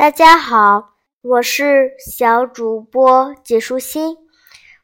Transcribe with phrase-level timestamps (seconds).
[0.00, 4.16] 大家好，我是小主播解舒心。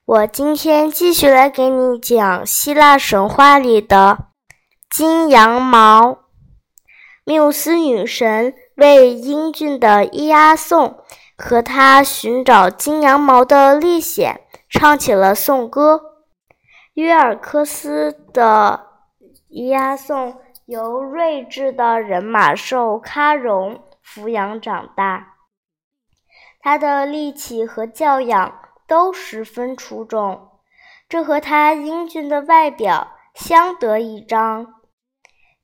[0.05, 4.27] 我今天继续来给你讲希腊神话里的
[4.91, 6.19] 金羊毛。
[7.25, 11.03] 缪斯女神为英俊的伊阿宋
[11.39, 16.03] 和他寻找金羊毛的历险唱起了颂歌。
[16.93, 18.87] 约尔科斯的
[19.49, 23.81] 伊阿宋由睿智的人马兽喀戎。
[24.07, 25.35] 抚养长大，
[26.61, 30.61] 他的力气和教养都十分出众，
[31.09, 34.75] 这和他英俊的外表相得益彰。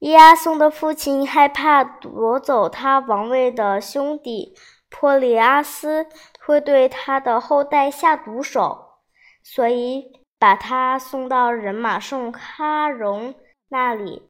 [0.00, 4.56] 伊阿宋的父亲害怕夺走他王位的兄弟
[4.90, 6.08] 珀利阿斯
[6.44, 8.98] 会对他的后代下毒手，
[9.44, 13.36] 所以把他送到人马圣喀戎
[13.68, 14.28] 那里，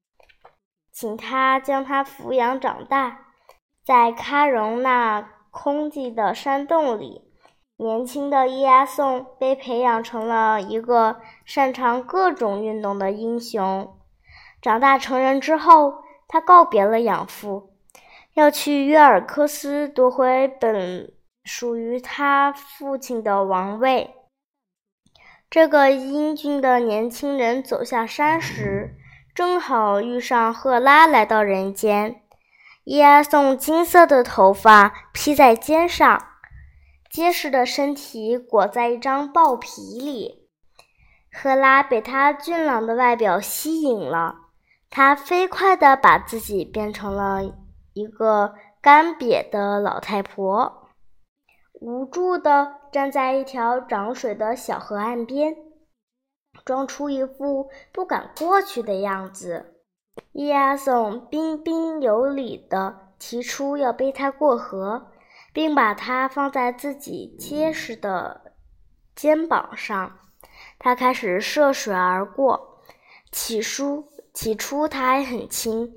[0.92, 3.31] 请他将他抚养长大。
[3.84, 7.22] 在喀戎那空寂的山洞里，
[7.76, 13.96] 年轻的伊阿宋被培养成了一个擅长各种运动的英雄。
[14.60, 17.74] 长大成人之后，他告别了养父，
[18.34, 24.14] 要去约尔科斯夺回本属于他父亲的王位。
[25.50, 28.94] 这个英俊的年轻人走下山时，
[29.34, 32.21] 正好遇上赫拉来到人间。
[32.84, 36.20] 伊阿宋金色的头发披在肩上，
[37.08, 40.48] 结实的身体裹在一张豹皮里。
[41.32, 44.34] 赫拉被他俊朗的外表吸引了，
[44.90, 47.54] 她飞快地把自己变成了
[47.92, 50.88] 一个干瘪的老太婆，
[51.80, 55.54] 无助地站在一条涨水的小河岸边，
[56.64, 59.71] 装出一副不敢过去的样子。
[60.32, 65.10] 伊阿宋彬彬有礼地提出要背他过河，
[65.52, 68.52] 并把他放在自己结实的
[69.14, 70.18] 肩膀上。
[70.78, 72.80] 他开始涉水而过。
[73.30, 75.94] 起初，起初他还很轻，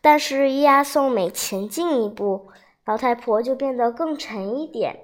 [0.00, 2.50] 但是伊阿宋每前进一步，
[2.84, 5.00] 老太婆就变得更沉一点。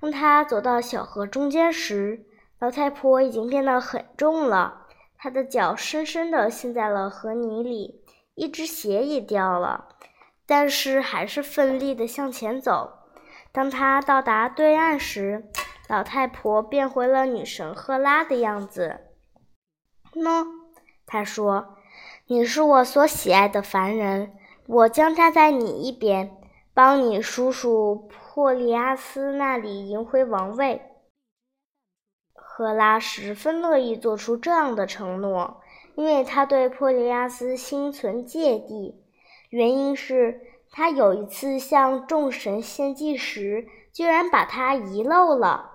[0.00, 2.24] 当他走到小河中间时，
[2.58, 4.83] 老太婆已经变得很重了。
[5.24, 8.04] 他的脚深深地陷在了河泥里，
[8.34, 9.88] 一只鞋也掉了，
[10.46, 12.92] 但是还是奋力地向前走。
[13.50, 15.46] 当他到达对岸时，
[15.88, 19.00] 老太婆变回了女神赫拉的样子。
[20.12, 20.46] 喏，
[21.06, 21.78] 他说
[22.28, 24.34] ：“你是我所喜爱的凡人，
[24.66, 26.36] 我将站在你一边，
[26.74, 30.82] 帮你叔叔珀利阿斯那里赢回王位。”
[32.56, 35.60] 赫拉十分乐意做出这样的承诺，
[35.96, 39.02] 因为他对珀利亚斯心存芥蒂。
[39.50, 45.72] 原因是他有一次向众神献祭时，居然把他遗漏了。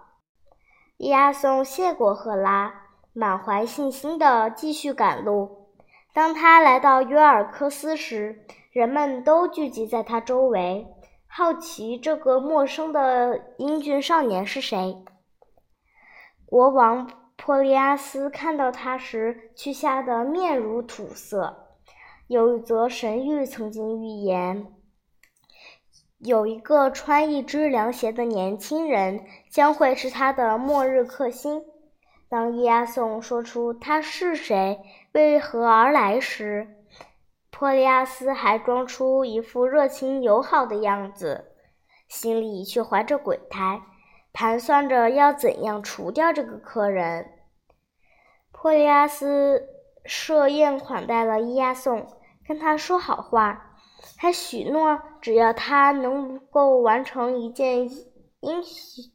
[1.00, 2.73] 亚松谢过赫拉，
[3.11, 5.67] 满怀信心地继续赶路。
[6.13, 10.88] 当他来到约尔科斯时，人们都聚集在他周围，
[11.28, 15.03] 好奇这个陌生的英俊少年是谁。
[16.50, 21.68] 国王珀利阿斯看到他时，却吓得面如土色。
[22.26, 24.74] 有一则神谕曾经预言，
[26.18, 31.62] 有一个穿一只凉鞋的年轻人将会是他的末日克星。
[32.28, 34.80] 当伊阿宋说出他是谁、
[35.12, 36.84] 为何而来时，
[37.52, 41.52] 珀利阿斯还装出一副热情友好的样子，
[42.08, 43.84] 心里却怀着鬼胎。
[44.31, 47.31] 盘算着要怎样除掉这个客人。
[48.51, 49.67] 珀利阿斯
[50.06, 52.07] 设宴款待了伊亚宋，
[52.47, 53.75] 跟他说好话，
[54.17, 57.90] 还许诺只要他能够完成一件
[58.41, 59.06] 英雄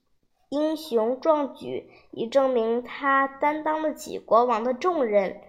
[0.50, 5.40] 英雄壮举，以证明他担当得起国王的重任，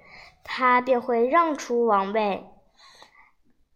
[0.43, 2.45] 他便会让出王位。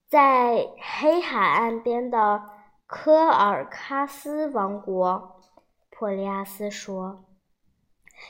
[0.08, 0.68] 在
[1.02, 2.44] 黑海岸边的
[2.88, 5.39] 科尔喀斯王国。
[6.00, 7.26] 珀利阿斯说：“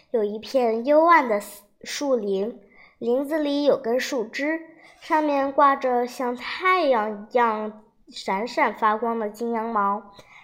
[0.09, 1.39] 有一片幽暗的
[1.83, 2.59] 树林，
[2.97, 4.59] 林子里有根树枝，
[5.01, 10.01] 上面挂着像太阳一样闪闪发光的金羊毛。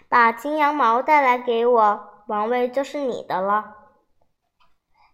[0.07, 3.75] 把金羊毛带来给我，王位就是你的了。”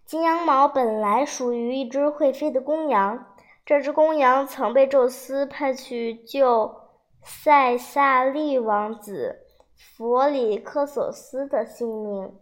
[0.04, 3.26] 金羊毛本来属于一只会飞的公羊，
[3.66, 6.76] 这只公羊曾被宙斯派去救
[7.24, 9.41] 塞萨利王子。
[9.84, 12.36] 弗里克索斯的性命。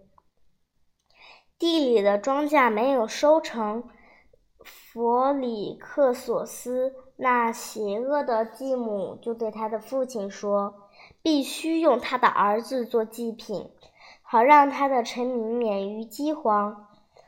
[1.58, 3.86] 地里的庄稼没有收成，
[4.62, 10.90] 弗里克索斯那邪恶的继母就对他的父亲说
[11.24, 13.72] ：“必须用他的儿子做祭品，
[14.22, 16.88] 好让他的臣民免于饥荒。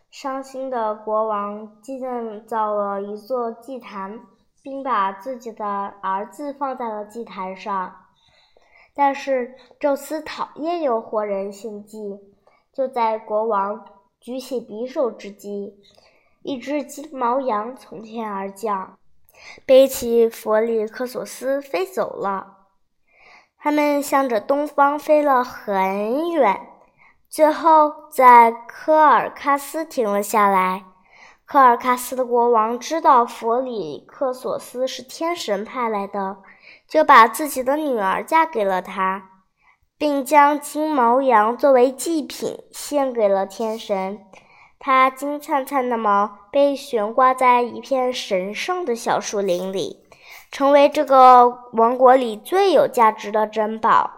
[0.09, 4.19] 伤心的国王建造了一座祭坛，
[4.61, 8.00] 并把自己的儿子放在了祭坛上。
[8.93, 12.19] 但是宙斯讨厌有活人献祭，
[12.73, 13.85] 就在国王
[14.19, 15.75] 举起匕首之际，
[16.43, 18.97] 一只金毛羊从天而降，
[19.65, 22.57] 背起弗里克索斯飞走了。
[23.57, 26.67] 他们向着东方飞了很远，
[27.29, 30.85] 最后在科尔喀斯停了下来。
[31.51, 36.37] 科尔喀斯的国王知道弗里克索斯是天神派来的。
[36.87, 39.31] 就把自己的女儿嫁给了他，
[39.97, 44.21] 并将金毛羊作为祭品献给了天神。
[44.79, 50.05] 它金灿灿的毛被悬挂在一片神圣的小树林里，
[50.51, 54.09] 成为这个王国里最有价值的珍宝。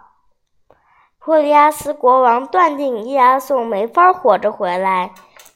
[1.18, 5.10] 珀利亚斯国王断定伊阿宋没法活着回来，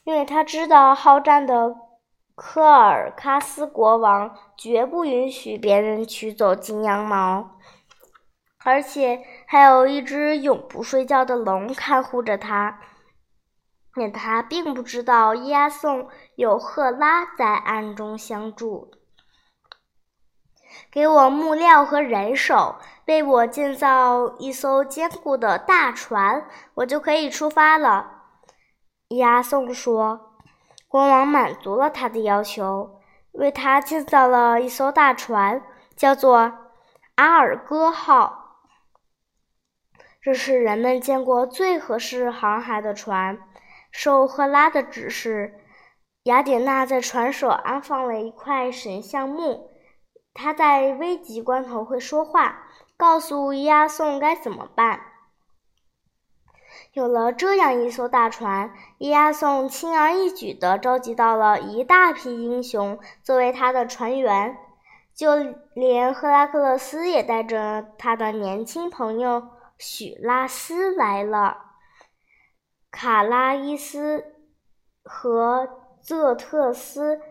[0.09, 1.75] 因为他知道好战的。
[2.33, 7.51] 科尔喀斯国王绝不允许别人取走金羊毛，
[8.65, 12.79] 而且还有一只永不睡觉的龙看护着他。
[13.93, 18.89] 但他并不知道伊阿宋有赫拉在暗中相助。
[20.91, 28.18] 给我木料和人手，为我建造一艘坚固的大船，我就可以出发了。
[29.09, 30.33] 伊阿宋说。
[30.87, 32.99] 国王满足了他的要求，
[33.33, 35.61] 为他建造了一艘大船，
[35.95, 36.51] 叫做
[37.13, 38.63] 阿尔戈号。
[40.19, 43.39] 这是人们见过最合适航海的船。
[43.91, 45.59] 受赫拉的指示，
[46.23, 49.69] 雅典娜在船首安放了一块神像木，
[50.33, 52.63] 他在危急关头会说话，
[52.97, 55.01] 告诉伊阿宋该怎么办。
[56.99, 64.57] 有了这样一艘大船，伊阿宋轻而易举地召集到了一大批英雄作为他的船员，
[65.15, 65.37] 就
[65.73, 69.47] 连赫拉克勒斯也带着他的年轻朋友
[69.77, 71.55] 许拉斯来了。
[72.91, 74.25] 卡拉伊斯
[75.01, 75.69] 和
[76.01, 77.21] 泽特斯，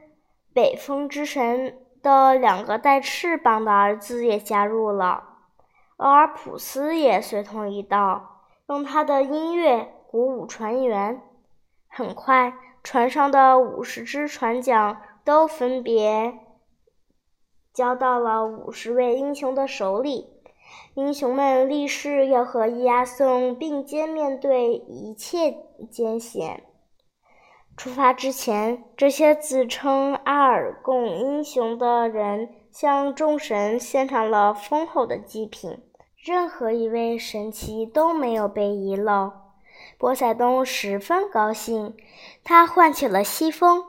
[0.54, 5.24] 北风之神的两个带翅膀的儿子也加入了，
[5.98, 8.37] 俄尔普斯也随同一道。
[8.68, 11.22] 用他的音乐鼓舞船员。
[11.88, 16.38] 很快，船上的五十只船桨都分别
[17.72, 20.28] 交到了五十位英雄的手里。
[20.94, 25.56] 英雄们立誓要和伊阿宋并肩面对一切
[25.90, 26.64] 艰险。
[27.74, 35.87] 出发之前，这些自称阿尔贡英雄的人向众神献上了丰厚的祭品。
[36.28, 39.32] 任何一位神奇都没有被遗漏。
[39.96, 41.96] 波塞冬十分高兴，
[42.44, 43.82] 他唤起了西风，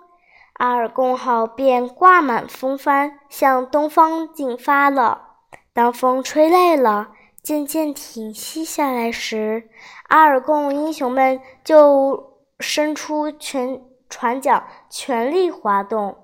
[0.54, 5.32] 阿尔贡号便挂满风帆向东方进发了。
[5.74, 7.10] 当风吹累了，
[7.44, 9.70] 渐渐停息下来时，
[10.08, 16.16] 阿尔贡英雄们就伸出全船桨，全力划动。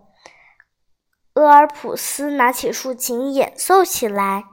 [1.33, 4.45] 厄尔普斯拿起竖琴演奏起来。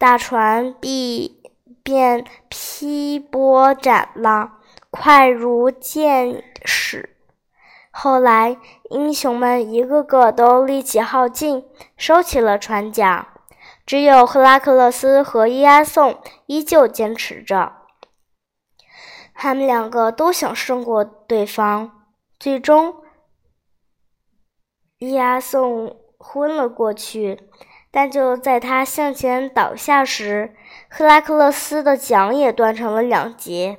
[0.00, 1.42] 大船必
[1.82, 4.58] 便劈波斩浪，
[4.88, 7.18] 快如箭矢。
[7.90, 8.56] 后来，
[8.88, 11.66] 英雄们一个个都力气耗尽，
[11.98, 13.26] 收起了船桨，
[13.84, 17.74] 只有赫拉克勒斯和伊阿宋依旧坚持着。
[19.34, 22.06] 他们两个都想胜过对方，
[22.38, 23.02] 最终，
[24.96, 27.46] 伊阿宋昏了过去。
[27.92, 30.54] 但就在他向前倒下时，
[30.88, 33.78] 赫拉克勒斯的桨也断成了两截，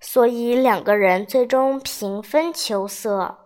[0.00, 3.38] 所以两个人最终平分秋色。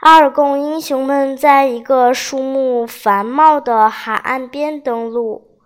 [0.00, 5.58] 阿尔贡英雄们在一个树木繁茂的海岸边登陆，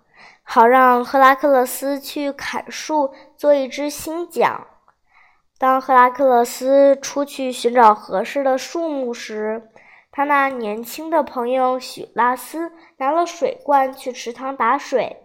[0.43, 4.67] 好让赫拉克勒斯去砍树做一只新桨。
[5.59, 9.69] 当赫拉克勒斯出去寻找合适的树木时，
[10.17, 15.17] 他那年轻的朋友许拉斯拿了水罐去池塘打水，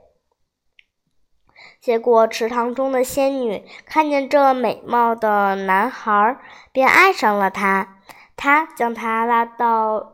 [1.81, 6.39] 结果池塘中的仙女看见这美貌的男孩，
[6.73, 8.01] 便爱上了他。
[8.37, 10.13] 他将他拉到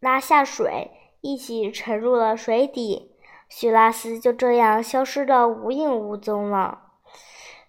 [0.00, 0.90] 拉下水，
[1.20, 3.12] 一起沉入了水底。
[3.48, 6.80] 许拉斯就这样消失得无影无踪了。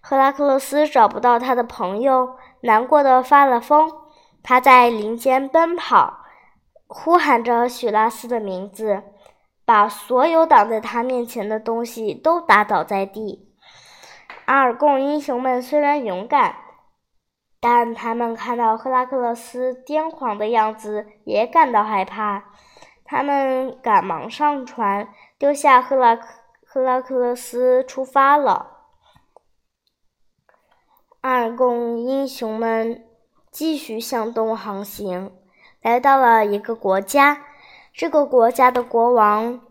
[0.00, 4.07] 赫拉克勒斯找不到他的朋友，难过的发了疯。
[4.42, 6.24] 他在林间奔跑，
[6.86, 9.02] 呼喊着许拉斯的名字，
[9.64, 13.54] 把所有挡在他面前的东西都打倒在地。
[14.46, 16.56] 阿尔贡英雄们虽然勇敢，
[17.60, 22.44] 但他们看到赫拉克勒斯癫狂的样子，也感到害怕。
[23.04, 26.26] 他们赶忙上船，丢下赫拉克
[26.64, 28.84] 赫拉克勒斯出发了。
[31.22, 33.07] 阿尔贡英雄们
[33.58, 35.32] 继续向东航行，
[35.82, 37.44] 来到了一个国家。
[37.92, 39.62] 这个国家的国王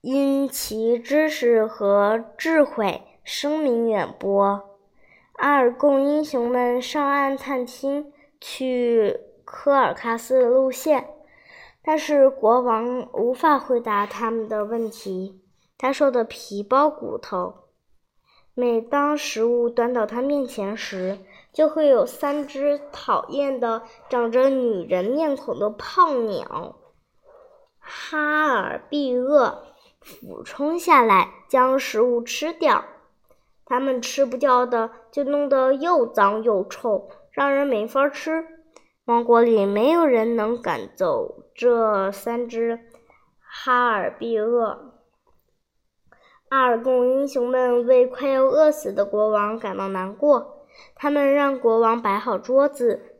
[0.00, 3.02] 因其知识和智慧。
[3.22, 4.62] 声名远播，
[5.34, 11.10] 阿尔贡英雄们上岸探听去科尔喀斯的路线，
[11.84, 15.42] 但是国王无法回答他们的问题。
[15.76, 17.56] 他瘦的皮包骨头，
[18.54, 21.18] 每当食物端到他面前时，
[21.52, 26.76] 就会有三只讨厌的、长着女人面孔的胖鸟——
[27.78, 29.64] 哈尔毕厄
[30.00, 32.84] 俯冲下来，将食物吃掉。
[33.64, 38.46] 它们吃不掉的，就弄得又脏又臭，让人没法吃。
[39.04, 42.80] 王国里没有人能赶走这三只
[43.40, 44.94] 哈尔毕厄。
[46.50, 50.61] 阿尔贡英雄们为快要饿死的国王感到难过，
[50.94, 53.16] 他们让国王摆好桌子。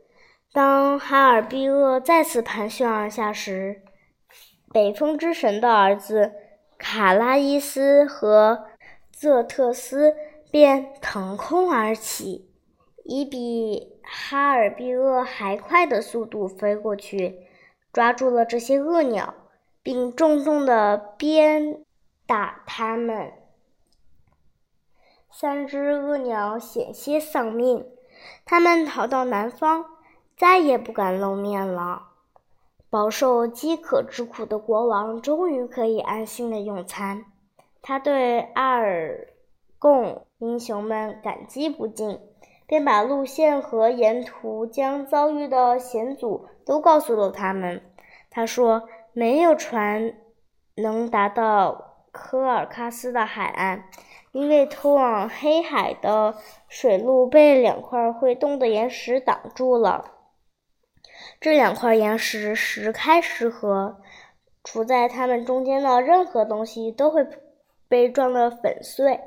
[0.51, 3.81] 当哈尔毕厄再次盘旋而下时，
[4.71, 6.33] 北风之神的儿子
[6.77, 8.65] 卡拉伊斯和
[9.11, 10.15] 泽特斯。
[10.51, 12.47] 便腾空而起，
[13.05, 17.47] 以比哈尔毕厄还快的速度飞过去，
[17.91, 19.33] 抓住了这些恶鸟，
[19.81, 21.83] 并重重地鞭
[22.27, 23.31] 打它们。
[25.35, 27.85] 三只恶鸟险些丧命，
[28.45, 29.85] 它们逃到南方，
[30.37, 32.03] 再也不敢露面了。
[32.89, 37.25] 饱受饥渴之苦的国王终于可以安心的用餐。
[37.81, 39.27] 他对阿尔
[39.79, 40.25] 贡。
[40.39, 42.19] 英雄们感激不尽，
[42.67, 47.81] 便把路线和沿途将遭遇的险阻都告诉了他们。
[48.29, 50.15] 他说：“没有船
[50.75, 53.85] 能达到科尔喀斯的海岸，
[54.33, 56.35] 因为通往黑海的
[56.67, 60.11] 水路被两块会动的岩石挡住了。
[61.39, 64.01] 这两块岩石时开时合，
[64.63, 67.25] 处在它们中间的任何东西都会
[67.87, 69.21] 被撞得粉碎。”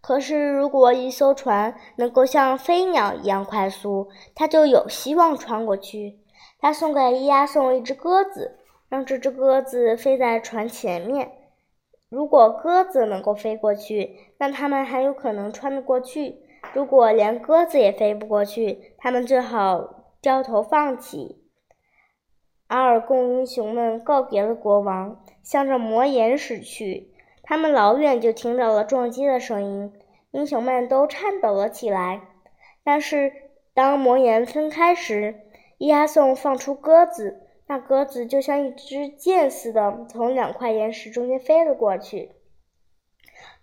[0.00, 6.20] 可是，如果一艘船能够像飞鸟一样快速，它就有希望穿过去。
[6.60, 11.32] 他送给伊亚宋一只鸽子，让这只鸽子飞在船前面。
[12.10, 16.36] 如果鸽子能够飞过去，那他们还有可能穿得过去；
[16.72, 21.42] 如果连鸽子也飞不过去，他们最好掉头放弃。
[22.68, 27.12] 阿尔贡英雄们告别了国王，向着魔岩驶去。
[27.42, 29.92] 他们老远就听到了撞击的声音，
[30.30, 32.22] 英雄们都颤抖了起来。
[32.84, 33.32] 但是
[33.74, 35.40] 当魔岩分开时，
[35.78, 42.32] 伊阿宋放出鸽子，那鸽子就像一支箭似的从两块岩石中间飞了过去。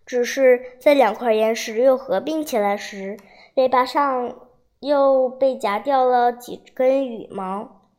[0.05, 3.17] 只是在两块岩石又合并起来时，
[3.55, 4.47] 尾巴上
[4.79, 7.89] 又被夹掉了几根羽毛。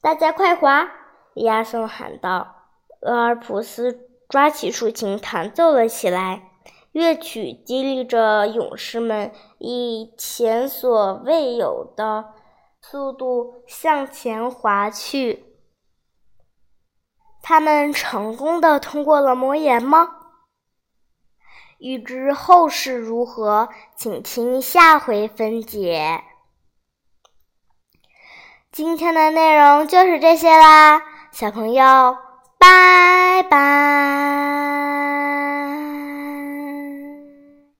[0.00, 0.88] 大家快滑！
[1.34, 2.54] 亚宋喊道。
[3.00, 4.06] 俄尔普斯。
[4.28, 6.42] 抓起竖琴弹奏了起来，
[6.90, 12.32] 乐曲激励着勇士们以前所未有的
[12.88, 15.44] 速度向前滑去。
[17.42, 20.16] 他们成功的通过了魔岩吗？
[21.78, 26.22] 欲知后事如何，请听下回分解。
[28.70, 31.02] 今天的内容就是这些啦，
[31.32, 32.16] 小朋友。
[32.58, 34.75] 拜拜。